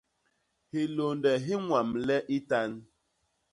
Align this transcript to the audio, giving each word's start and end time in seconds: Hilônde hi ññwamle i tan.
Hilônde 0.73 1.31
hi 1.45 1.55
ññwamle 1.63 2.17
i 2.37 2.37
tan. 2.49 2.71